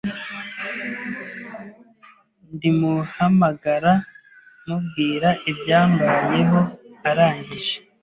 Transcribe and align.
ndmuhamagara 2.53 3.93
mubwira 4.65 5.29
ibyambayeho 5.51 6.59
arangije 7.09 7.75